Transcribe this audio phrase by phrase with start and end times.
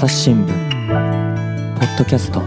[0.00, 2.40] 朝日新聞ポッドキャスト。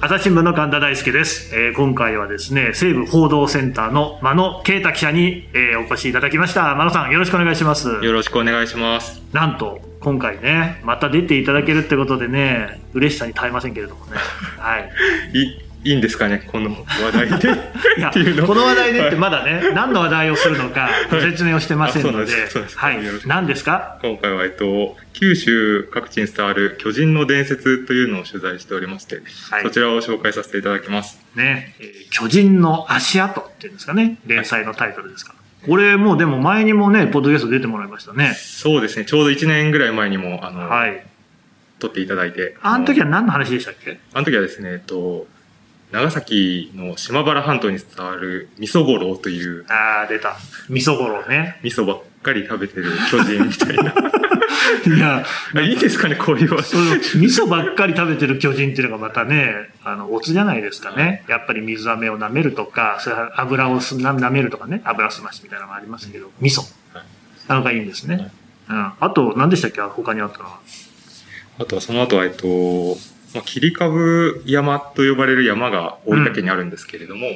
[0.00, 6.76] 朝日新聞の神田大輔です、えー今回はですね西部報道センターの真野啓太記者に、えーお越しいただきました。
[6.76, 7.88] 真野さんよろしくお願いします。
[7.88, 9.20] よろしくお願いします。
[9.32, 14.12] なんと今回ねまた出ていただけるってことでね嬉しさに耐えませんけれどもね。
[14.56, 14.88] はい
[15.84, 16.70] いいいんですかね、この
[17.02, 17.48] 話題で。
[17.96, 18.46] いやっていうの。
[18.46, 22.32] この話題でってまだね、何の話題をするのかご説明をしてませんので。
[22.76, 22.98] はい。
[23.26, 23.98] 何ですか？
[24.02, 29.62] 今回は、えっと、九州各地に伝わる巨人の伝説というのを取材しておりまして、はい。
[29.62, 31.18] そちらを紹介させていただきます。
[31.34, 34.18] ね、えー巨人の足跡っていうんですかね？
[34.26, 35.32] 連載のタイトルですか？
[35.62, 38.34] らこれもうでも前にもねポッドキャスト出てもらいましたね。
[38.36, 41.06] そうですね、ちょうど1年ぐらい前にも、あの、はい。
[41.78, 42.56] 撮っていただいて。
[42.60, 43.98] あの時は何の話でしたっけ？
[44.12, 45.26] あの時はですね、えっと、
[45.92, 50.36] 長崎の島原半島に伝わる味噌五郎というああ出た
[50.68, 53.92] 味噌五郎ね味噌ばっかり食べてる巨人みたいな。
[54.86, 55.24] いや
[55.54, 61.24] あいいですかね、こういう味噌ばっかり食べてる巨人っていうのがまたね、あの、オツじゃないですかね。
[61.28, 63.00] やっぱり水飴を舐めるとか、
[63.36, 66.60] 油をすな舐めるとかね、油すましみたいなのがありますけど、味噌
[66.94, 67.04] はい。
[67.48, 68.16] なのがいいんですね。
[68.16, 68.30] はい
[68.70, 68.92] うん。
[69.00, 69.80] あと、何でしたっけ？
[69.80, 70.58] 他にあったのは。
[71.58, 72.96] あとはその後は、えっと、
[73.34, 77.28] まあ、切り株山と呼ばれる山が大分県にあるんですけれども、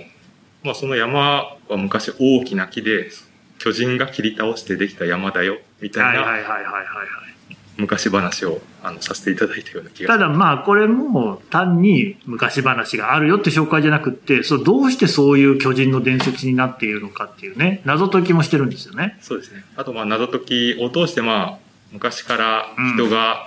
[0.62, 3.10] まあその山は昔大きな木で、
[3.58, 7.24] 巨人が切り倒してできた山だよ、みたはいいなはいはいはいはいはい。
[7.76, 19.18] 昔話をあのさせていただいたような気がただまあ、これも単に昔話があるよって紹介じゃなくって、そうどうしてそういう巨人の伝説になっているのかっていうね、謎解きもしてるんですよね。
[19.20, 19.64] そうですね。
[19.76, 21.58] あとまあ謎解きを通してまあ
[21.90, 23.46] 昔から人が、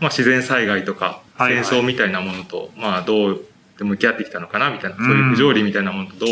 [0.00, 3.44] まあ自然災害とか戦争みたいなものとまあどう
[3.78, 6.28] で向き合ってきたのかなみたいな、そういううん不条理みたいなものとどう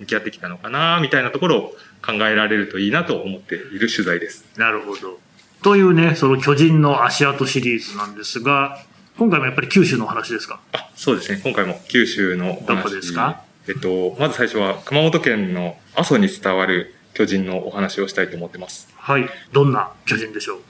[0.00, 4.44] 向き合ってきたのかなみたいなところを考えられるといいなと思っている取材です。
[4.56, 5.18] なるほど。
[5.62, 8.78] というね、その巨人の足跡シリーズなんですが、
[9.18, 10.60] 今回もやっぱり九州のお話ですか？
[10.72, 11.40] あ、そうですね。
[11.44, 13.42] 今回も九州のお話どこですか？
[13.68, 18.88] えっと、まず最初は熊本県の阿蘇に伝わる巨人のお話をしたいと思ってます。
[18.96, 19.28] はい。
[19.52, 20.62] どんな巨人でしょう？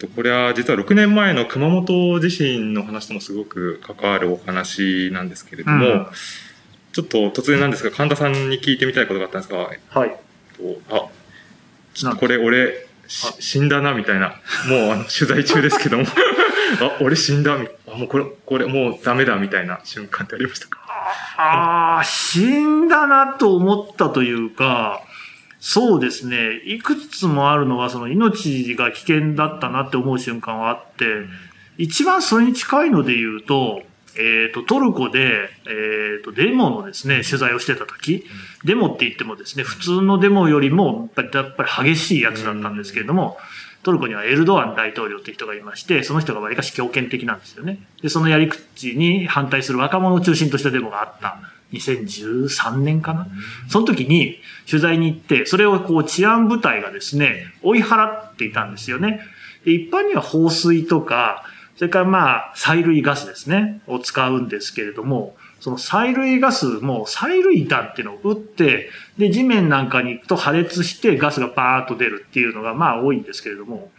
[0.00, 6.06] とこれは実は6年前の熊本地震の話ともすごく関わるお話なんですけれども、うん。
[6.92, 10.10] ちょっと突然なんですが、神田さんに聞いてみたいことがあったんですが、はい。
[10.88, 11.06] と、あ、
[11.94, 16.04] ちょっとこれ俺、し死んだなみたいな、もうあの取材中ですけども、
[16.80, 20.78] あ、俺死んだみあ、もうこれ、これもうダメだみたいな瞬間ってありましたか？
[21.36, 25.00] ああ、死んだなと思ったというか、
[25.60, 26.56] そうですね。
[26.64, 31.04] いくつもあるのは、その命が危険だったなって思う瞬間はあって、
[31.76, 33.82] 一番それに近いので言うと、
[34.18, 38.24] えっ、と、トルコで、えっ、と、デモのですね、取材をしてた時、
[38.64, 43.38] デモって言ってもですね、普通のデモよりも、やっぱりやっぱり激しいやつだったんですけれども、
[43.82, 47.78] トルコにはエルドアン大統領って人がいまして、その人がわりかし強権的なんですよね。
[48.02, 51.38] で、そのやり口に反対する若者を中心としたデモがあった。
[51.72, 53.26] 2013年かな？
[53.68, 54.38] その時に
[54.68, 59.20] 取材に行って、それをこう治安部隊がですね、追い払っていたんですよね。
[59.64, 61.44] で一般には放水とか、
[61.76, 73.90] それからまあ、催涙ガスですね、を使うんですけれども、その催涙ガスも催涙弾っていうのを撃って、で、地面なんかに行くと破裂してガスがバーッと出るっていうのがまあ多いんですけれども、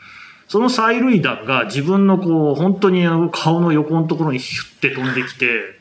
[0.47, 5.79] その催涙弾が自分のこう、本当にあの顔の横のところにヒュッて飛んできて、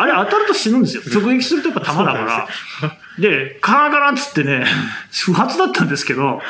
[0.00, 1.02] あれ当たると死ぬんですよ。
[1.20, 2.48] 直撃するとやっぱ弾だから。
[3.18, 4.64] で、カランカランっつってね、
[5.24, 6.40] 不発だったんですけど、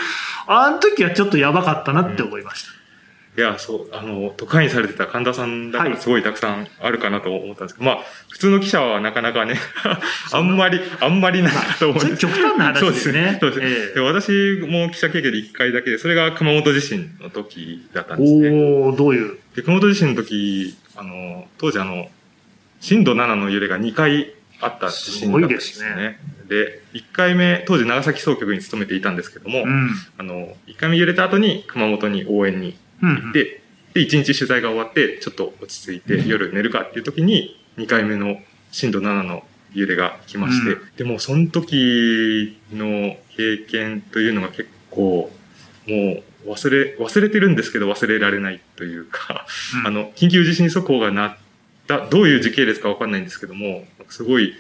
[0.46, 2.72] あの時はちょっとやばかったなって思いました。
[3.38, 7.98] いや、そう、あの、都会にされてた神田さんだかはいらすごいたくさんあるかなと思ったんですけど、まあ、
[8.28, 9.54] 普通の記者はなかなかね、
[10.32, 13.66] あんまり、あんまりないかと思うんです極端な話ですねそうですね。
[13.68, 14.32] ええで私
[14.68, 18.48] も記者経験で1回だけで、それが熊本地震の時だったんですね。
[18.50, 19.38] おー、どういう？
[19.54, 22.08] で、熊本地震の時、あの、当時あの、
[22.80, 26.18] 震度7の揺れが2回あった地震だったんですよね。
[26.48, 29.90] で1回目、当時長崎総局に勤めていたんですけども、うん。
[30.16, 33.32] あの、1回目揺れた後に熊本に応援にうん。
[33.32, 33.60] で、
[33.94, 38.40] で、1日取材が終わって、ちょっと落ち着いて夜寝るかっていう時に、2回目の
[38.72, 39.44] 震度7の
[39.74, 45.30] 揺れが来まして、うんでもその時の経験というのが結構、
[45.86, 49.46] もう忘れ、忘れてるんですけど忘れられないというか、
[49.80, 51.36] うんあの、緊急地震速報がなっ
[51.88, 54.54] た、どういう時系列かわかんないんですけども、すごい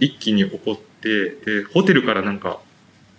[0.00, 2.58] 一気に起こって、で、ホテルからなんか、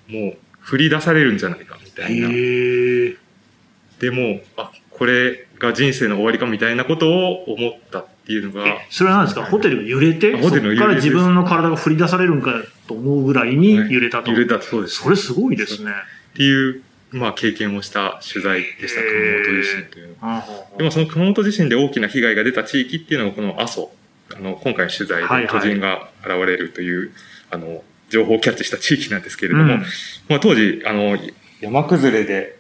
[0.08, 2.30] もう振り出されるんじゃないかみたいな。
[2.30, 9.44] でも、あ、これが人生の終わりかみたいなことを思ったっていうのが、えそれは何ですか？
[9.46, 12.54] ホテルが揺れて、あホテルから自分の体が振り出されるんか
[12.88, 14.32] と思うぐらいに揺れたと。
[14.32, 14.96] 揺れたそうです。
[15.04, 15.92] それすごいですね。
[16.34, 16.82] っていう
[17.16, 19.14] まあ、経験をした取材でした、熊
[19.48, 20.18] 本地震という。
[20.22, 23.90] のでもその熊本地震で大きな被害が出た地域っていうのがこの阿蘇、
[24.36, 25.42] あの、今回の取材はいはい。
[25.44, 27.12] で巨人が現れるという、
[27.52, 29.86] あの、情報をキャッチした地域なんですけれども、うん。
[30.28, 31.18] まあ当時、あの、
[31.62, 32.55] 山崩れで、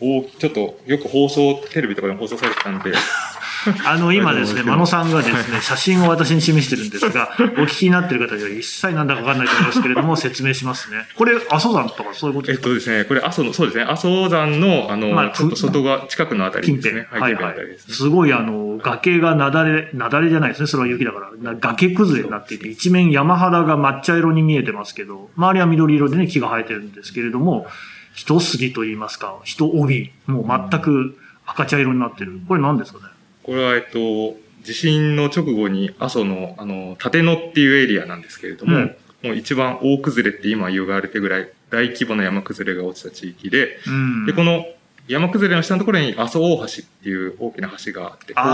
[0.00, 2.92] 大きちょっとよく放送、テレビとかでも放送されてたんで、
[3.86, 11.06] あの、今ですね、真野さんがですね、写真を私に示してるんですが、お聞きになってる方には一切なんだかわかんないと思いますけれども、説明しますね。
[11.16, 12.68] これ、阿蘇山とかそういうことえっですか？
[12.68, 16.76] とですね、これ阿蘇の、そうですね、阿蘇山の、あの、まあちょっと外側、近くのあたり。
[16.76, 17.06] ですね。
[17.10, 18.08] はい近辺のはいす。
[18.10, 20.66] ごいあの、崖がなだれ、なだれじゃないですね。
[20.66, 21.52] それは雪だから。
[21.54, 27.66] な崖崩れになっていて、一面山肌が抹茶色に見えてますけど、周りは緑色でね、木が生えてるんですけれども、
[28.14, 32.40] 一筋と言いますか、一帯、もう全く赤茶色になってる。
[32.48, 33.12] これ何ですかね？
[33.42, 44.26] これは、えっと、地震の直後に阿蘇の、あの、立野っていうエリアなんですけれども、うんもう一番大崩れって今言われてぐらい大規模な山崩れが落ちた地域で、うん。
[44.26, 44.66] で、この
[45.06, 46.68] 山崩れの下のところに阿蘇大橋っ
[47.02, 48.48] ていう大きな橋があって、ここ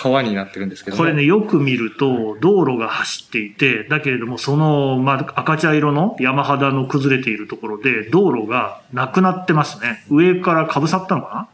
[0.00, 10.04] 川になってるんですけどもこれね、よく見ると、道路が走っていて、だけれども、その、まあ、赤茶色の山肌の崩れているところで、道路がなくなってますね。
[10.08, 11.48] 上から被さったのか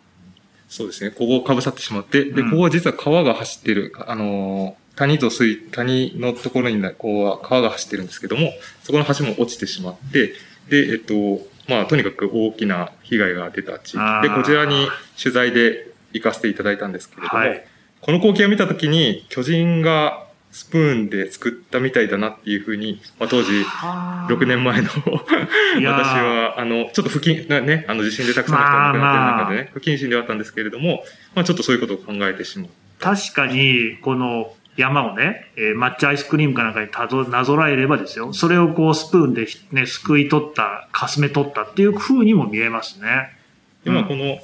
[0.68, 1.10] そうですね。
[1.10, 8.52] ここをかぶさってしまって、で、うんここは実は川が走ってる、あのー、谷と水、谷のところにな、こう、川が走ってるんですけども、
[8.82, 10.34] そこの橋も落ちてしまって、
[10.68, 14.22] で、えっと、まあ、とにかく大きな被害が出た地域。
[14.22, 14.88] で、こちらに
[15.22, 17.64] 取材で行かせていただいたんですけれども、はい。
[18.00, 31.04] この光景を見たときに、巨人がスプーンで作ったみたいだなっていうふうに、まあ、当時、な6年前の私は、あの、ちょっと不謹、なね、あの地震でたくさんの人が亡くなってる中でね、不謹慎ではあったんですけれども、
[31.34, 32.68] まあちょっとそういうことを考えてしまう。
[32.98, 43.36] 確かに、この山をね、えー抹茶アイスクリームかなんかにたどなぞらえればですよ、それをこうスプーンでね、すくい取った、かすめ取ったっていう風にも見えますね。
[43.84, 44.38] で、まあうんこの、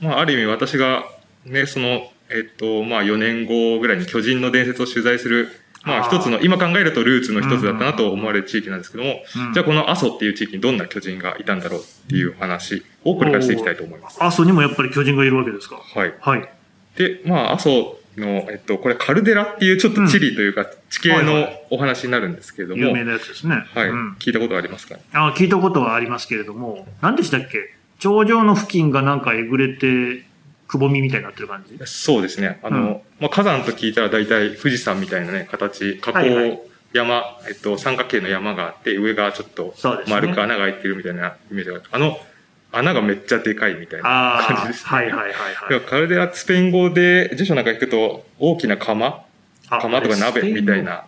[0.00, 1.04] まあある意味私が
[1.46, 5.48] ね、その、えっと、まあ4年後ぐらいに巨人の伝説を取材する、
[5.84, 14.22] まあ一つの、今考えるとルーツの一つだったなと思われる地域なんですけども、うんじゃあこの阿蘇っていう地域にどんな巨人がいたんだろうっていう話をこれからしていきたいと思います。
[14.22, 15.76] 阿蘇にもやっぱり巨人がいるわけですか？
[15.76, 16.14] はい。
[16.20, 16.48] はい。
[16.96, 23.64] で、まあ、阿蘇の、えっと、これカルデラっていうちょっと地理というか、地形のお話になるんですけれども、有名なやつですね。
[23.74, 24.12] はい、うん。
[24.18, 24.96] 聞いたことありますか？
[24.96, 27.74] ねあ聞いたことはありますけれども、何でしたっけ？
[27.98, 30.24] 頂上の付近がなんかえぐれて、
[30.66, 31.78] くぼみみたいになってる感じ？
[31.86, 32.60] そうですね。
[32.62, 33.00] あの、うん。
[33.20, 36.34] まあ、火山と聞いたら大体富士山みたいなね、形、火口、はい。
[36.34, 36.60] はい
[36.92, 39.76] 山、えっと、三角形の山があって、上がちょっと
[40.08, 41.84] 丸く穴が開いてるみたいなイメージがある。
[41.92, 42.18] あの、
[42.72, 44.90] 穴がめっちゃでかいみたいな感じです、ね。
[44.90, 45.80] はいはいはいはい。
[45.80, 49.24] カルデラスペイン語で辞書なんか聞くと、大きな釜
[49.68, 50.84] あ釜とか鍋みたい。
[50.84, 51.04] な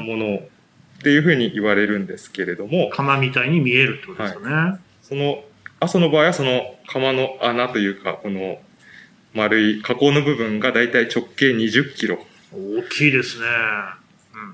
[0.00, 4.78] ものっていうふうに言われるんですけれども、釜みたいに見えるってことですよね。
[5.02, 5.44] その、
[5.80, 8.60] 阿蘇の場合はその釜の穴というか、この
[9.34, 12.18] 丸い加工の部分がだいたい直径20キロ。
[12.52, 13.46] 大きいですね。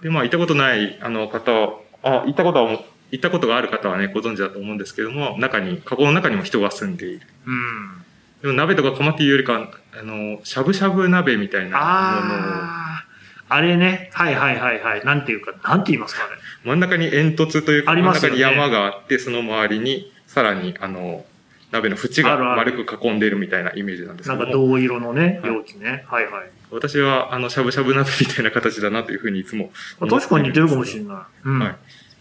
[0.02, 2.80] で、まあ、行ったことない、あの、方は、あ、行ったことは、
[3.10, 7.26] 行ったことがある方はね、ご存知だと思うんですけども、中に、加工の中にも人が住んでいる。
[7.46, 7.54] うん。
[7.54, 8.02] うん。
[8.42, 13.04] でも鍋とか釜っていうよりか、あの、しゃぶしゃぶ鍋みたいなものを、あ
[13.48, 14.10] あ、あれね。
[14.12, 15.04] はいはいはいはい。
[15.04, 16.30] なんていうか、なんて言いますかね。
[16.64, 21.24] 真ん中に煙突というか、ね真ん中に山があって、その周りに、さらに、あの、
[21.70, 26.04] 鍋の縁が丸く囲んでいるみたいなイメージなんですけなんか銅色のね、はい容器ね。
[26.06, 26.50] はいはい。
[26.70, 31.08] 私は、あの、しゃぶしゃぶ鍋みたいな形だなというふうにいつもあ確かに似てるかもしれない。
[31.08, 31.24] ない。
[31.44, 31.58] うん。
[31.60, 31.76] はい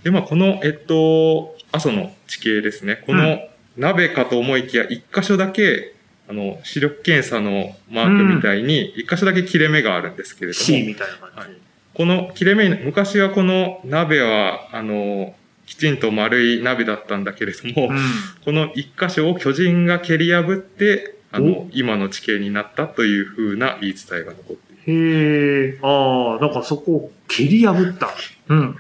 [0.08, 3.04] で、まあ、この、えっと、阿蘇の地形ですね。
[3.06, 3.40] こうんの
[3.76, 5.94] 鍋かと思いきや、一箇所だけ、
[6.30, 11.40] あの、視力検査のマークみたいに、一箇所だけ切れ目があるんですけれど C も、みたいな感じ。
[11.40, 11.58] はい
[11.98, 15.34] この切れ目、昔はこの鍋は、あの、
[15.66, 17.98] きちんと丸い鍋だったんだけれども、うん。
[18.46, 25.74] この一箇所を巨人が蹴り破って、あおの、今の地形になったというふうな言い伝えが残っている。
[25.74, 28.10] へえ、ああ、だからそこを蹴り破った。
[28.50, 28.76] うん。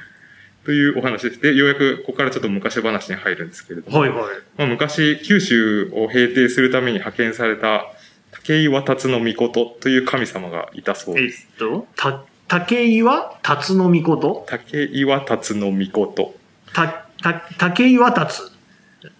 [0.67, 1.41] というお話です。
[1.41, 4.19] で、ようやくここからちょっと昔話に入るんですけれども、はいはい。
[4.57, 7.85] まあ、昔、九州を平定するために派遣された、
[8.31, 11.47] 竹岩辰野命という神様がいたそうえっです。
[11.57, 16.33] と、た、竹岩辰の御事竹岩辰野命。
[16.73, 18.41] た、た、竹岩達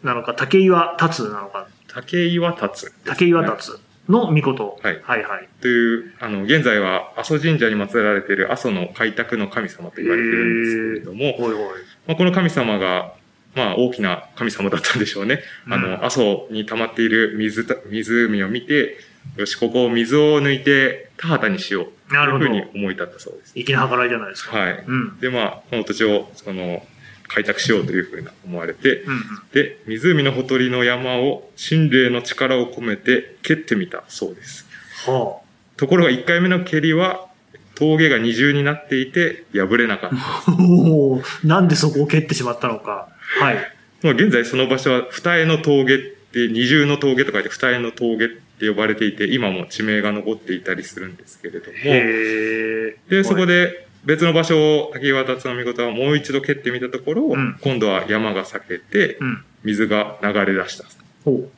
[0.04, 3.72] なのか、竹岩達なのか、竹岩辰、竹岩達
[4.10, 4.80] の御事。
[4.82, 5.50] はいはいはい。
[5.62, 11.64] という、あの、現在は阿蘇神社に祀られている阿蘇の開拓の神様と言われているんですけれども、ほいほい。
[12.08, 13.14] まあ、この神様が、
[13.56, 15.42] まあ、大きな神様だったんでしょうね。
[15.70, 18.98] あうんの、阿蘇に溜まっている水た、湖を見て、
[19.36, 21.86] よし、ここを水を抜いて田畑にしよう。
[22.10, 23.52] とないるほどうふうに思い立ったそうです。
[23.54, 24.58] 粋な計らいじゃないですか。
[24.58, 24.84] はい。
[24.88, 25.20] うん。
[25.20, 26.86] で、まあ、この土地を、その、
[27.28, 29.22] 開拓しようというふうな思われて、うんうん。
[29.54, 34.66] で、湖のほとりの山を神霊の力を込めて蹴ってみたそうです。
[35.06, 35.40] は
[35.78, 37.28] ところが1回目の蹴りは、
[37.76, 40.16] 峠が二重になっていて破れなかった。
[40.18, 40.56] あ。
[40.60, 43.10] おーなんでそこを蹴ってしまったのか。
[43.40, 43.56] はい。
[44.02, 52.98] まあ現在その場所は二重の峠って、二重の峠と書いて二重の峠って呼ばれていて、今も地名が残っていたりするんですけれども、へえ。
[53.10, 53.87] で、そこで。
[54.06, 59.44] で別の場所を滝岩達の御事はもう一度蹴ってみたところ、うん今度は山が裂けてうん。
[59.64, 60.86] 水が流れ出した。
[61.26, 61.50] ほ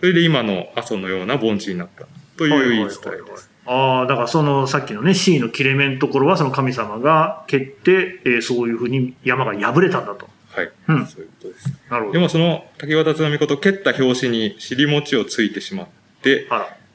[0.00, 2.48] それで今の阿蘇のような盆地になったとう。
[2.48, 3.00] いう言い伝えです。
[3.08, 10.28] はいはいはいはいああ、だからそのさっきのね、C の切れ目のところはその神様が蹴って、えーそういうふうに山が破れたんだと。
[10.50, 10.70] はい。
[10.88, 11.72] うんそういうことです。
[11.90, 12.12] なるほど。
[12.12, 15.86] でもその滝岩達の御事を蹴った拍子に尻餅をついてしまっ
[16.22, 16.46] て。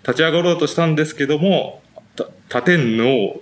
[0.03, 1.81] 立ち上がろうとしたんですけども、
[2.15, 3.38] た立てんのはあ、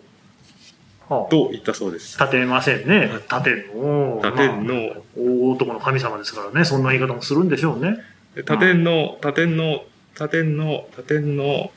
[1.07, 2.17] と言ったそうです。
[2.19, 3.09] 立てませんね。
[3.31, 4.21] 立てんの。
[4.23, 6.65] 立てんの、まあ大男の神様ですからね。
[6.65, 7.97] そんな言い方もするんでしょうね。
[8.35, 9.83] で立てんの、立てんの、
[10.13, 11.71] 立てんの、立てんの、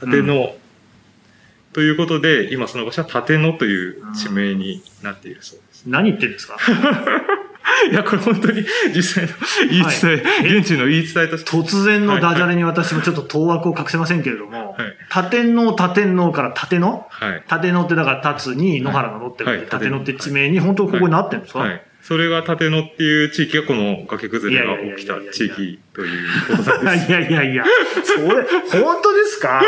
[0.00, 0.54] 立ての、
[1.72, 5.84] ということで、今その場所は立野という地名になっているそうです。
[5.86, 6.56] 何言ってんですか？
[7.90, 9.30] いや、これ本当に実際の
[9.70, 10.58] 言い伝え、はい。
[10.58, 14.96] 現地の言い伝えとして、突然のダジャレに私もちょっと当惑を隠せませんけれども、はい。
[15.14, 17.42] 立天王立から立野はい。
[17.50, 19.80] 立野ってだから立つに野原が乗ってるんで、はい。
[19.80, 21.82] 立野って地名に本当ここになってるんですか、はい。
[22.08, 27.10] それが立野っていう地域がこの崖崩れが起きた地域ということなんです。
[27.10, 27.64] いやいやいや、
[28.02, 28.26] それ、
[28.82, 29.62] 本当ですか？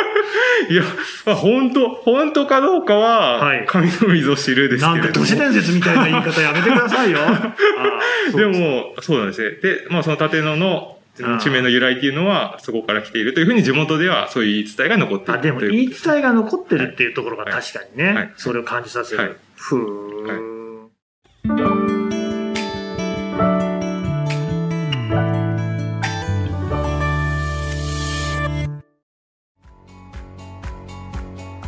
[0.71, 0.83] いや、
[1.27, 4.97] まあ、本当、本当かどうかは、はい神の溝知るですけれども。
[4.97, 7.19] なんか都市伝説みたいな言い方やめてくださいよ。
[8.35, 8.59] です。
[8.59, 9.51] も、そうなんですね。
[9.63, 10.97] で、まあその立野の
[11.41, 18.33] 地名の由来っていうのは、そこから来ているというふうに地元ではそういう言い伝えが残っていあ、るでも言い伝えが残ってるっていうところが確かにね、はい。
[18.39, 19.19] それを感じさせる。
[19.19, 19.33] はい。
[19.59, 20.11] ふー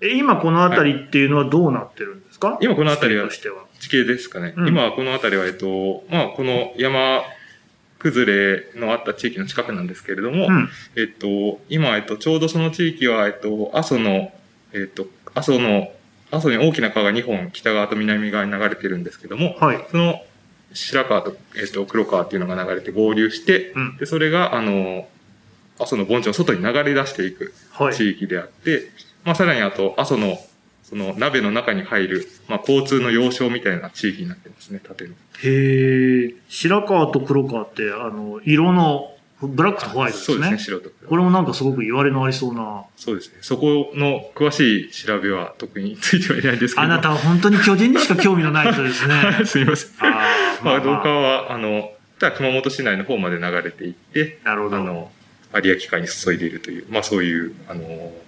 [0.00, 2.58] え今この辺りっていうのはどうなってるんですか？
[2.60, 4.52] 今この辺りは地形ですかね。
[4.56, 7.22] うん今この辺りは、えっと、まあこの山
[7.98, 10.68] 崩れのあった地域の近くなんですけれども、うん。
[10.96, 14.32] えっと、今、えっと、ちょうどその地域は、えっと、阿蘇の、
[14.74, 15.90] えっと、阿蘇の、
[16.30, 19.84] 阿蘇に大きな川が2本北側と南側に流れてるんですけども、はい。
[19.90, 20.22] その
[20.74, 23.96] 白川と、えっと、黒川っていうのが流れて合流して、うん。
[23.96, 25.08] で、それが、あの、
[25.78, 27.94] 阿蘇の盆地の外に流れ出していくはい。
[27.94, 28.90] 地域であって、
[29.26, 30.38] まあ、さらにあと、阿蘇の、
[30.84, 35.14] その鍋の中に入る、まあ、交通の要衝みたいな地域になってますね、縦の。
[35.42, 36.34] へえ。
[36.48, 40.36] 白川と黒川って、あの、色の、ブラックとホワイトですね。
[40.36, 41.10] そうですね、白と黒。
[41.10, 42.84] これもなんかすごく言われのありそうな。
[42.96, 43.38] そうですね。
[43.42, 46.82] そこの詳しい調べは特についてはいないんですけど。
[46.82, 49.14] あなたは本当に巨人にしか興味のない人ですね。
[49.44, 49.90] すみません。
[50.06, 50.20] あ
[50.60, 54.76] あ、まあ、動まあまあ、画は、あの、ただ熊本市内の方まで流れていって、なるほど。
[54.76, 55.10] あの、
[55.62, 58.25] 有明海に注いでいるという、まあそういう、あの、うん。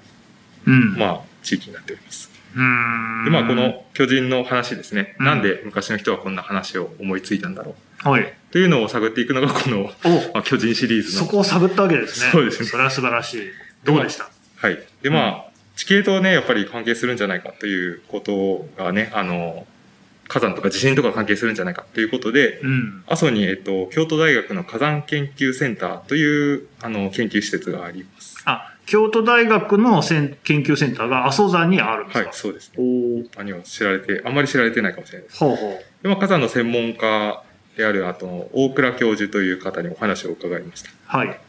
[0.70, 2.30] まあ、地域になっております。
[2.54, 5.14] で、まあこ、の巨人の話ですね。
[5.18, 8.08] うんなんで昔の人はこんな話を思いついたんだろう。
[8.08, 8.34] はい。
[8.50, 11.30] というのを探っていくのがこの、おまあ、巨人シリーズその。
[11.30, 12.30] こを探ったわけですね。
[12.32, 13.42] そうですねそれは素晴らしい。
[13.84, 14.28] どうでした？
[14.56, 14.78] はい。
[15.02, 15.44] で、まあ、
[15.76, 19.66] 地形とね、やっぱり関係するんじゃないかということがね、あの、
[20.26, 23.04] 火山とか地震とか関係するんじゃないかということで、うん。
[23.06, 28.04] 阿蘇に、えっと、京都大学の火山研究センターという、あの、研究施設があり
[28.88, 32.24] 京都大学のせん研究センターが阿蘇山にあるんですか？
[32.24, 32.74] はい、そうですね。
[32.78, 35.38] おー他には知られて、あんまり知られてないかもしれないです。
[35.38, 37.42] ほうほで、まあ、火山の専門家
[37.76, 40.90] である、あと、大倉教授という方にお話を伺いました。
[40.90, 40.92] う。
[41.18, 41.40] はい。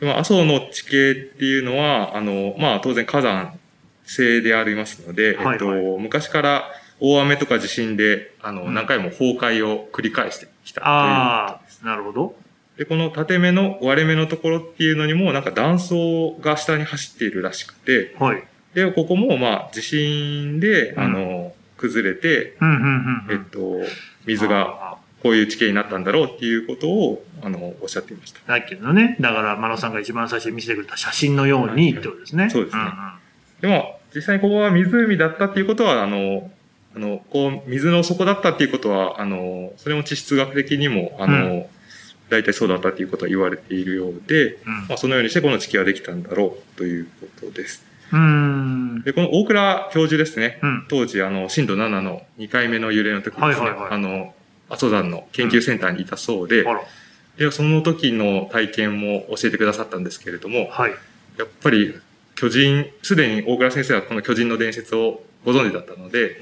[0.00, 3.58] でまあ、阿蘇の地形っていうのは、あの、まあ、当然火山
[4.04, 5.66] 性でありますので、はいえっと、
[5.98, 6.64] 昔から
[7.00, 11.80] 大雨とか地震で、あの、うん何回も崩壊を繰り返してきたというあことです。
[11.82, 12.36] あ、なるほど。
[12.76, 18.42] で、この縦目の割れ目のところっていうのにも、なんか断層が下に走っているらしくて、はい。
[18.74, 23.26] で、ここも、まあ、地震で、うんあの、崩れて、うん、うん、うん。
[23.30, 23.80] えっと、
[24.26, 28.40] 水があこういう地形になったんだろうっていうことを、あの、おっしゃっていました。
[28.40, 28.46] ー。
[28.46, 32.50] だけどね、だから、真野さんが一番最初に見せてくれた写真のようにってことですね。
[32.50, 32.90] そうですねんん
[33.62, 36.50] でも、実際にここは湖だったっていうことは、あの、
[36.94, 41.68] あの、こう、水の底だったっていうことは、あの、それも地質学的にも、あの、
[42.30, 47.84] 大体そうだったということは言われているようで、うんまあ、そのようにしてこの地形はできたんだろうということです。
[49.04, 50.86] で、この大倉教授ですね、うん。
[50.88, 54.34] 当時、あの、震度7の2回目の揺れの時ですね、はいはいはいあの、
[54.68, 56.82] 阿蘇山の研究センターにいたそうで、あら。
[57.36, 60.92] で、その時の体験も教えてくださったんですけれども、はい。
[61.38, 61.94] やっぱり
[62.36, 66.38] 巨人、すでに大倉先生はこの巨人の伝説をご存知だったので。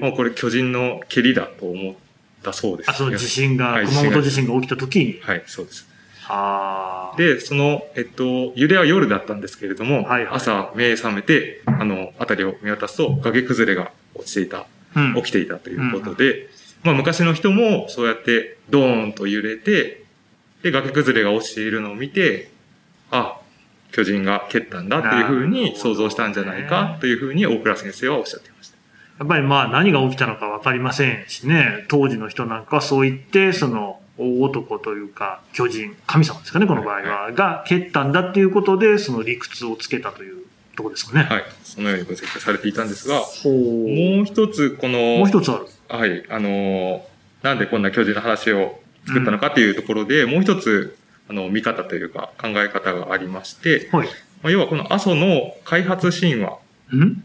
[0.00, 1.94] もうこれ巨人の蹴りだと思っ
[2.42, 2.90] たそうです。
[2.90, 5.20] あ、その地震が、はい熊本地震が起きた時に。
[5.22, 5.88] はい、そうです。
[6.28, 7.16] ああ。
[7.16, 16.48] で、その、えっと、揺れは夜だったんですけれども、はいはい朝目覚めて、あの、辺りを見渡すと崖崩れが落ちていた、うん、起きていたということで、
[16.82, 20.04] まあ昔の人もそうやってドーンと揺れて、
[20.62, 22.50] で、崖崩れが落ちているのを見て、
[23.10, 23.40] あ、
[23.92, 28.55] 巨人が蹴ったんだっていうふうに想像したんじゃないかというふうに大倉先生はおっしゃっていました。
[29.18, 40.44] やっぱりまあ何が起きたのかわかりませんしね、当時の人なんかはそう言って、その大男というか巨人、神様ですかね、この場合は、が蹴ったんだっていうことで、その理屈をつけたという
[40.76, 41.24] ところですかね。
[41.24, 41.44] はい。
[41.64, 43.52] そのように分析されていたんですが、ほう。
[43.52, 45.66] もう一つこの、もう一つある。
[45.88, 47.00] はい、あのー
[47.42, 54.08] なんでこんな巨人の話を作ったのかっていうところで、もう一つ、あの、見方というか考え方がありまして、はい。
[54.42, 56.58] まあ、要はこの阿蘇の開発神話、
[56.94, 57.24] ん？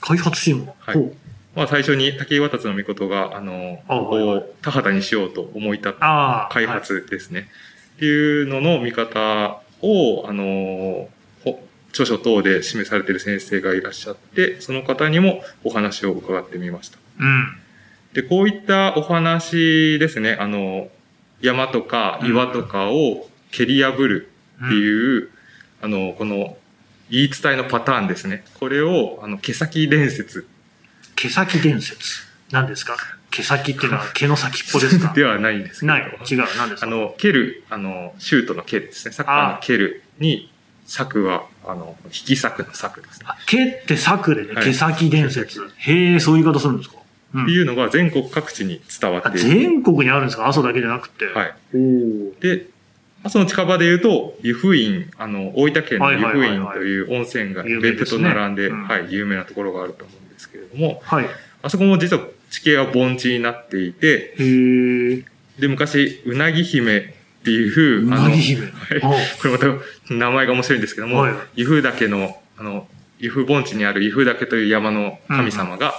[0.00, 1.12] 開発チームはい
[1.54, 6.48] まあ最初に竹岩達の御が、あの、あこ田畑にしようと思い立った。
[6.50, 7.48] 開発ですね。
[7.96, 11.08] っていうのの見方を、あの、
[11.44, 16.96] ほ著書等で示されている先生がいらっしゃって、その方にもお話を伺ってみました。
[16.96, 17.30] はい。
[17.30, 17.58] うん。
[18.14, 20.88] で、こういったお話ですね、あの、
[21.42, 24.30] 山とか岩とかを蹴り破る
[24.64, 25.28] っていう、
[25.82, 26.56] あの、この
[27.10, 28.44] 言い伝えのパターンですね。
[28.58, 30.46] これを、あの、毛先伝説
[31.16, 31.98] 毛先伝説。
[32.50, 32.96] 何ですか？
[33.30, 35.12] 毛先っていうのは 毛の先っぽですか？
[35.14, 36.02] ではないんですけど、ない。
[36.30, 36.38] 違う。
[36.58, 36.86] 何ですか？
[36.86, 39.12] あの、蹴る、あの、シュートの蹴ですね。
[39.12, 40.50] サッカーの蹴るに、
[40.86, 43.26] 策は、あの、引き策の策ですね。
[43.28, 45.60] あ毛って作でね、はい毛先伝説。
[45.76, 46.96] へえ、そういう言い方するんですか？
[47.34, 49.38] うんっていうのが全国各地に伝わあって。
[49.38, 50.46] 全国にあるんですか？
[50.48, 51.26] 阿蘇だけじゃなくて。
[51.26, 51.54] はい。
[52.40, 52.66] で、
[53.30, 61.26] その近場で言うと、湯布院、あの、大分県の湯布院はいはいはいはいという温泉が別府と並んで、うんはい、有名なところがあると思うんですけれども、はい。
[61.62, 64.34] あそこも実は地形は盆地になっていて。
[65.58, 67.02] で、昔、うなぎ姫っ
[67.44, 68.66] ていう、うなぎ姫。
[68.68, 68.72] こ
[69.44, 69.66] れまた
[70.14, 75.94] 名前が面白いんですけども、はい湯布岳の、あの、湯布盆地にある湯布岳という山の神様が、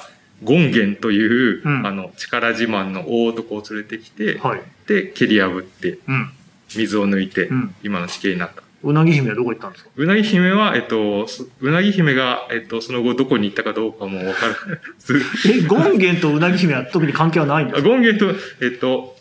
[0.45, 4.62] 権現という、うんあの、力自慢の大男を連れてきて、はい。
[4.88, 6.32] で、蹴り破って、うん。
[6.75, 7.75] 水を抜いて、うん。
[7.84, 8.63] 今の地形になった。
[8.84, 9.89] うなぎ姫はどこ行ったんですか？
[9.96, 14.54] うなぎ姫は、えっと、そうなぎ姫が、えっと、その後どこに行ったかどうかもわから
[15.00, 17.89] ず、 え、ゴンゲンとうなぎ姫は特に関係はないんですか？
[17.89, 18.30] 権現と、
[18.65, 19.15] えっと、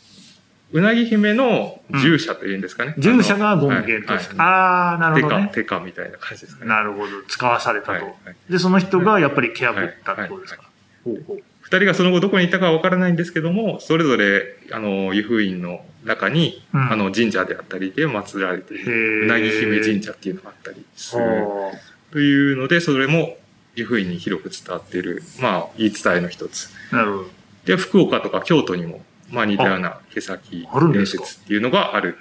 [0.72, 2.94] うなぎ姫の従者というんですかね。
[2.98, 4.34] 従者がゴンゲンとして。
[4.34, 5.50] はいはいああ、なるテカ、ほどね。
[5.54, 6.68] テカみたいな感じですかね。
[6.70, 7.08] なるほど。
[7.28, 7.92] 使わされたと。
[7.92, 8.14] はいはい
[8.50, 10.62] で、その人がやっぱり毛破ったってことですか？
[11.04, 21.22] ほうほう二人がその後どこに行ったかはわからないんですけども、それぞれ、あの、湯布院の中に、うんあの、神社であったりで祀られていへる、ーうなぎ姫神社っていうのがあったりする。
[21.22, 21.72] は
[22.10, 23.38] というので、それも
[23.74, 26.68] 湯布院に広く伝わっている、まあ、言い伝えの一つ。
[26.90, 26.96] あ。
[26.96, 27.30] なるほど。
[27.64, 32.18] で、福岡とか京都にも、まあ似たような毛先伝説っていうのがある。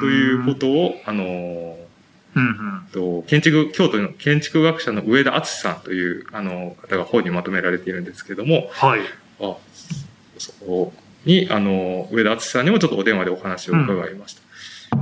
[0.00, 1.76] ということを、あの
[2.34, 2.86] うんうん。
[2.92, 9.00] と、建築、京都の建築学者の上田敦さんという、あの、方が本にまとめられているんですけども、はい。
[9.40, 9.56] あ
[10.38, 10.92] そこ
[11.24, 14.44] に、あの、上田敦さんにもちょっとお電話でお話を伺いました。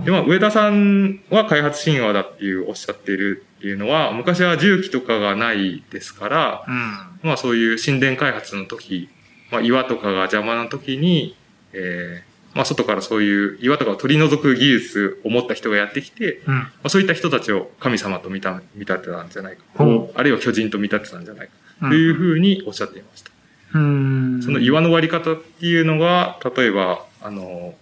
[0.05, 7.29] で、まあ、上田さんは開発神話だっていうおっしゃっているっていうのは、昔は重機とかがないですから、うん。
[7.29, 9.09] まあそういう神殿開発の時、
[9.51, 11.37] まあ岩とかが邪魔な時に、
[11.73, 16.55] えー、まあ外からそういう岩とかを取り除く技術を持った人がやってきて、うん。
[16.55, 19.63] まあ、そういった人たちを神様と見た見立てたんじゃないか。
[19.75, 21.53] ほあるいは巨人と見立てたんじゃないか。
[21.55, 23.31] うんというふうにおっしゃっていました。
[23.75, 24.41] うん。
[24.43, 27.75] その岩の割り方っていうのが、例えば、あの、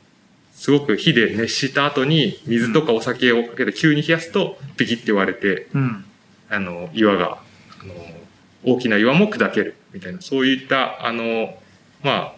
[0.55, 6.05] すごく火で熱した後に水とかお酒をかけて急に冷やすと、ピキって割れて、うん。
[6.49, 7.39] あの、岩が、
[7.83, 7.95] あの、
[8.65, 11.55] 大きな岩も砕ける、みたいな、そういった、あの、
[12.03, 12.35] まあ、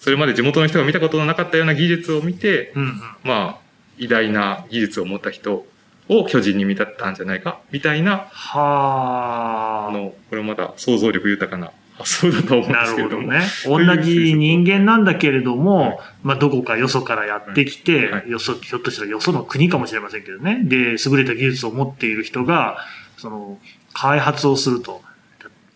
[0.00, 3.00] それまで地元の人が見たことのなかったような技術を見て、うん。
[3.24, 5.66] まあ、偉大な技術を持った人
[6.08, 9.88] を巨人に見立てたんじゃないか、みたいな、はあ。
[9.88, 13.22] あの、これまた想像力豊かな 発想だと思うんでなすけれども。
[13.22, 13.32] るほ
[13.66, 13.96] どね。
[13.96, 20.60] 同じ人間なんだけれども、まあ、どこかよそからやってきて、はいよそ、ひょっとしたらよその国かもしれませんけどね。
[20.62, 22.78] で、優れた技術を持っている人が、
[23.16, 23.58] その、
[23.94, 25.02] 開発をすると。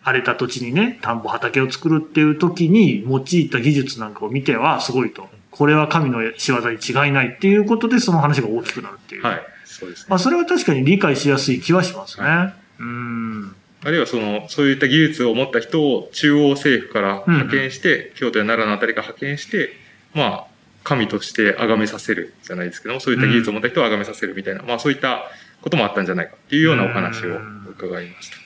[0.03, 5.27] 荒れた土地にね、田んぼ畑を作るっていう時に用いた技術なんかを見てはすごいと。
[5.51, 9.23] これは神の仕業に違いないっていうことで、その話が大きくなるっていう。
[9.23, 10.05] はい、そうですね。
[10.09, 12.27] まあ、それは確かに理解しやすい気はしますね。
[12.27, 13.55] はうん。
[13.85, 19.73] あるいはその、そういった技術を持った人を中央政府から派遣して、京都や奈良のあたりから派遣して、
[20.13, 20.45] まあ、
[20.83, 25.23] 神として崇めさせるじゃないですけども、そういった技術を持った人を崇めさせるみたいな、まあそういった
[25.61, 27.39] こともあったんじゃないかっていうようなお話を
[27.69, 28.42] 伺いました。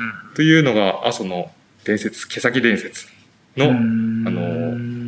[0.00, 1.50] うんというのが、阿蘇の
[1.84, 3.06] 伝説、毛先伝説
[3.56, 5.00] の、うんあの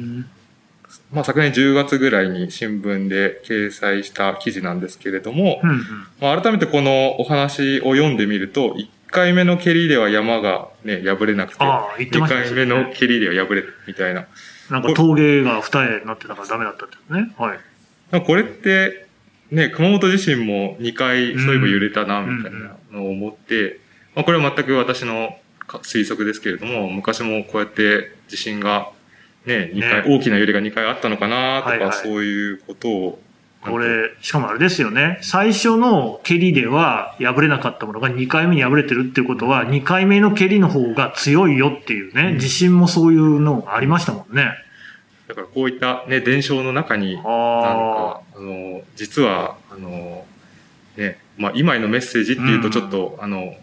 [1.12, 5.60] まあ昨年10月ぐらいに新聞で掲載した記事なんですけれども。
[6.20, 12.28] まあ、改めてこのお話を読んでみると、1回目の蹴りでは山がね、破れなくて、てま2したね。
[12.28, 14.26] 回目の蹴りでは破れるみたいな。
[14.70, 17.34] なんか峠が二重になってたからダメだったってね。
[17.36, 17.58] はい。
[18.10, 19.06] まあこれって、
[19.50, 23.80] ね、熊本地震も2回そういえば揺れたな、みたいなのを思って、
[24.14, 28.90] まあ、これは全く私のか推測ですけれども、昔もこうやって地震が、
[29.46, 30.16] ね、2回、ね。
[30.16, 31.92] 大きな揺れが2回あったのかな、とか、はいはい。
[31.92, 33.22] そういうことを、
[33.62, 35.18] これ、しかもあれですよね。
[35.22, 44.50] 最初の蹴りでは破れなかったものが2回目に破れてるっていうことは、2回目の蹴りの方が強いよっていうね、自信もそういうのがありましたもんね。
[45.28, 50.26] だからこういったね、伝承の中に、なんあか、あの、実は、あの、
[50.96, 53.54] ね、まあ、今へのメッセージっていうとちょっと、あの、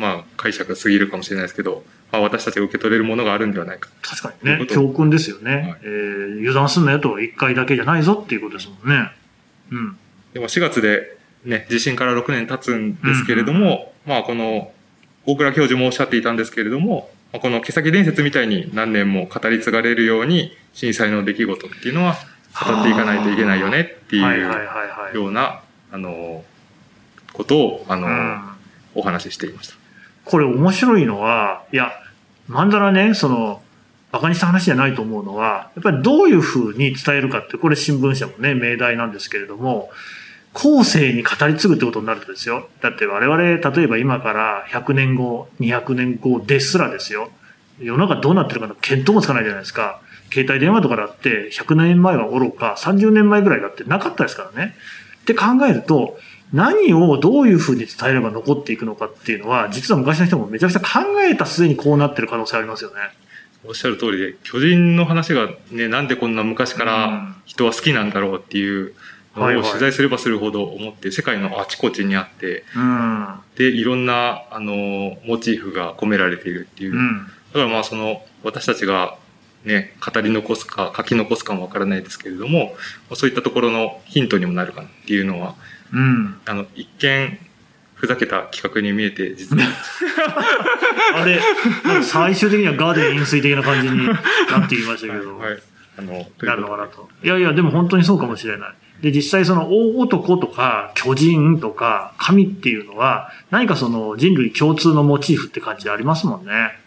[0.00, 3.90] まあ、解釈が過ぎるかもしれないですけど、まあ、私たちが受け取れるものがあるんではないか。
[4.02, 5.52] あ、確かにね、教訓ですよね。
[5.52, 9.10] はいえー油断すんなよと、1回だけじゃないぞっていうことですもんね。
[9.70, 9.98] うん。
[10.32, 14.72] でも4月でね、地震から6年経つんですけれども、まあこの、
[15.26, 22.16] 大倉教授もおっしゃっていたんですけれども、まあこの毛先伝説みたいに何年も語り継がれるように震災の出来事っていうのは
[22.66, 25.14] 語っていかないといけないよねっていう。
[25.14, 25.60] ような、
[25.92, 26.42] あの、
[27.34, 28.50] ことを、あの、うん
[28.94, 29.74] お話ししていました。
[30.30, 31.90] これ面白いのは、いや、
[32.46, 33.60] まんざらね、その、
[34.12, 39.90] 馬鹿にした話じゃないと思うのは、やっぱりどういうふうに伝えるかって、これ新聞社もね、命題なんですけれども、
[40.52, 42.68] 後世に語り継ぐってことになるとですよ。
[42.80, 47.30] だって我々、例えば今から100年後、200年後ですらですよ。
[47.80, 50.00] 世の中どうなってるかの見当もつかないじゃないですか。
[50.32, 54.76] 携帯電話とかだって100年前は愚か、30年前ぐらいだってなかったですからね。
[55.22, 56.18] って考えると、
[56.52, 60.86] 何をどういうふうに伝えれば残っていくのかっていうのは、実は昔の人もめちゃくちゃ考
[61.22, 62.96] えた末にこうなってる可能性ありますよね。
[63.64, 68.94] おっしゃる通りで、巨人の話がね、なんでこんな昔かうらん人は好きなんだろうっていう
[69.36, 73.26] のを取材すればするほど思って、世界のあちこちにあって、うん。
[73.56, 76.94] で、いろんな、あの、モチーフが込められているっていう。
[76.94, 77.26] だうん。
[77.52, 79.16] からまあその、私たちが
[79.64, 82.74] ね、語り残すか書き残すかもわからないですけれども、
[83.14, 85.54] そういったところのヒントにもなるかなっていうのは、
[85.92, 86.40] うん。
[86.46, 87.38] あの、一見、
[87.94, 89.62] ふざけた企画に見えて、実は、
[91.16, 91.40] あれ、
[92.02, 94.14] 最終的にはガーデン飲水的な感じにな
[94.60, 95.38] っていましたけど。
[95.38, 95.58] はい。
[95.98, 97.08] あの、といなうことでるのかなと。
[97.22, 98.70] いやいや、でも本当にそうかもしれない。
[99.02, 106.78] で、実際その大男とか巨人とか神っていうのは何かその人類共通のモチーフって感じありますもんね。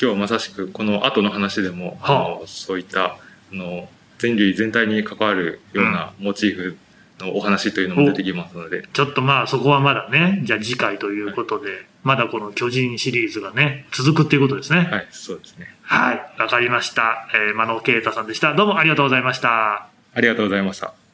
[0.00, 3.18] 今日はまさしくこの後の話でも、あの、そういった、あ
[3.52, 6.78] の、人類全体に関わるようなモチーフ
[7.18, 14.88] のお話というのも出てきますので、ちょっとまあそこはまだね、じゃあ次回ということで、まだこの巨人シリーズがね、続くっていうことですね。
[14.90, 15.66] はい、そうですね。
[15.82, 16.32] はい。
[16.38, 17.28] わかりました。
[17.34, 18.54] えー、真野啓太さんでした。
[18.54, 19.88] どうもありがとうございました。
[20.14, 21.07] ありがとうございました。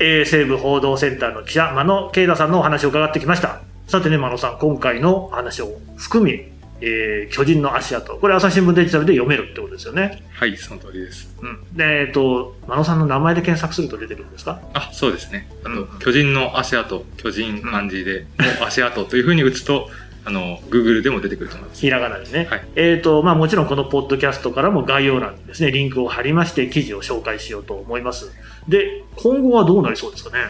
[0.00, 3.60] えー、西部報道センターの記者、真野啓太さんのお話を伺ってきました。
[3.86, 8.16] さてね、真野さん、今回の話を含み、えー、巨人の足跡。
[8.16, 10.22] これ朝日新聞デジタルで読めるってことですよね。
[10.32, 11.34] はい、その通りです。
[11.40, 11.76] うん。
[11.76, 14.60] で、えっ、と、真野さんの名前で検索すると出てくるんですか？
[14.74, 15.48] あ、そうですね。
[15.62, 19.88] あと、うん巨人の足跡、巨人漢字で、の足跡というふうに打つと、
[20.26, 21.80] あの、Google でも出てくると思います。
[21.80, 22.46] ひらがなでね。
[22.50, 28.32] はいえっ、と、まあもちろんこのポッドキャストからも概要欄にですね、リンクを貼りまして記事を紹介しようと思います。
[28.68, 30.44] で、今後はどうなりそうですかね？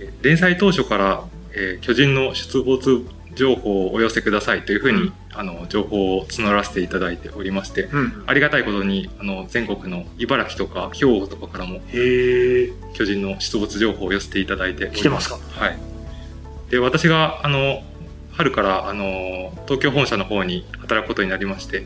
[0.00, 3.04] え連載当初から、えー巨人の出没
[3.34, 8.24] 情報をお寄せくださいというふうに、うんあの、情報を募らせていただいておりまして、うん。
[8.26, 11.80] ありがたいことに、あの、全国の茨城とか兵庫とかからも
[12.94, 15.38] 巨人の出没情報を寄せていただいて来てますか？
[15.52, 15.78] はい。
[16.70, 17.82] で、私が、あの、
[18.38, 21.84] 春から、あの、東京本社の方に働くことになりまして。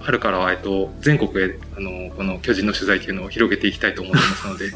[0.00, 4.66] 春からは、えっと、全国へ、あの、この巨人の取材というのを広げていきたいと思ってますので、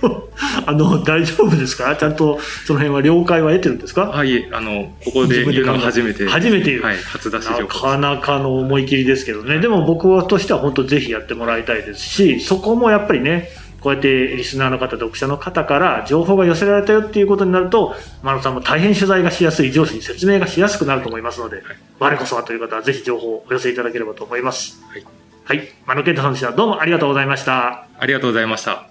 [0.64, 1.94] あの、大丈夫ですか？
[1.96, 4.12] ちゃんとその辺は了解は得てるんですか？
[4.16, 6.26] あ、いえ、あの、ここで言うのは初めて。
[6.28, 7.66] 初めてはい、初出し情な。
[7.66, 9.58] かなかの思い切りですけどね。
[9.58, 21.62] でも僕としては本当ぜひやってもらいたいですし、そこもやっぱりね、こうやってリスナーの方、読者の方から情報が寄せられたよっていうことになると、真野さんも大変取材がしやすい、上司に説明がしやすくなると思いますので、
[21.98, 24.80] 我こそはという方はぜひ情報をお寄せいただければと思います。
[24.88, 25.04] はい。
[25.44, 25.68] はい。
[25.86, 26.52] 真野健太さんでした。
[26.52, 27.86] どうもありがとうございました。
[27.98, 28.88] ありがとうございました。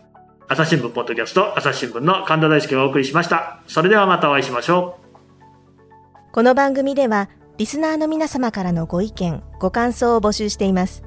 [0.48, 3.60] 朝日新聞ポッドキャスト、朝日新聞の神田大輔がお送りしました。
[3.68, 6.32] それではまたお会いしましょう。
[6.32, 11.04] この番組ではリスナーの皆様からのご意見、ご感想を募集しています。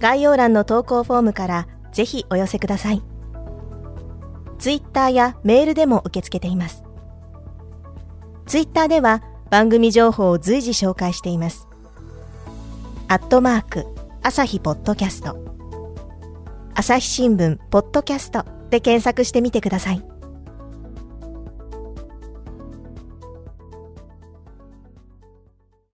[0.00, 3.02] 概要欄の投稿フォームからぜひお寄せください。
[4.60, 6.84] ツイッターやメールでも受け付けています。
[8.46, 11.66] ツイッターでは番組情報を随時紹介しています。
[13.08, 13.84] アットマーク、
[14.22, 15.44] 朝日ポッドキャスト。
[16.72, 20.17] 朝日新聞ポッドキャストで検索してみてください。